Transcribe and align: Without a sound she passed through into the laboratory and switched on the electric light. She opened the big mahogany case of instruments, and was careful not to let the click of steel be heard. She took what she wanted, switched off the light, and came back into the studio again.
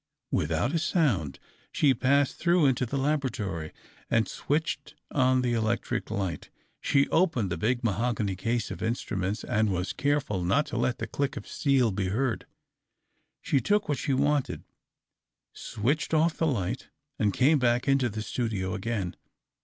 Without 0.31 0.73
a 0.73 0.79
sound 0.79 1.37
she 1.71 1.93
passed 1.93 2.37
through 2.39 2.65
into 2.65 2.87
the 2.87 2.97
laboratory 2.97 3.71
and 4.09 4.27
switched 4.27 4.95
on 5.11 5.43
the 5.43 5.53
electric 5.53 6.09
light. 6.09 6.49
She 6.79 7.07
opened 7.09 7.51
the 7.51 7.55
big 7.59 7.83
mahogany 7.83 8.35
case 8.35 8.71
of 8.71 8.81
instruments, 8.81 9.43
and 9.43 9.69
was 9.69 9.93
careful 9.93 10.43
not 10.43 10.65
to 10.65 10.77
let 10.77 10.97
the 10.97 11.05
click 11.05 11.37
of 11.37 11.47
steel 11.47 11.91
be 11.91 12.07
heard. 12.07 12.47
She 13.43 13.59
took 13.59 13.87
what 13.87 13.99
she 13.99 14.15
wanted, 14.15 14.63
switched 15.53 16.15
off 16.15 16.35
the 16.37 16.47
light, 16.47 16.89
and 17.19 17.31
came 17.31 17.59
back 17.59 17.87
into 17.87 18.09
the 18.09 18.23
studio 18.23 18.73
again. 18.73 19.15